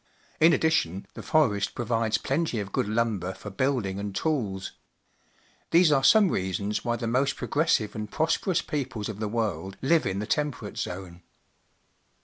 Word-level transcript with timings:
In 0.39 0.51
addition, 0.51 1.05
the 1.13 1.21
forest 1.21 1.75
provides 1.75 2.17
plenty 2.17 2.59
of 2.59 2.71
good 2.71 2.87
lumber 2.89 3.35
for 3.35 3.51
building 3.51 3.99
and 3.99 4.15
tools. 4.15 4.71
These 5.69 5.91
are 5.91 6.03
some 6.03 6.29
reasons 6.29 6.83
why 6.83 6.95
the 6.95 7.05
most 7.05 7.35
progressive 7.35 7.93
and 7.93 8.09
prosperous 8.09 8.63
peoples 8.63 9.09
of 9.09 9.19
the 9.19 9.27
world 9.27 9.77
hve 9.83 10.07
in 10.07 10.17
the 10.17 10.25
Temperate 10.25 10.79
Zone. 10.79 11.21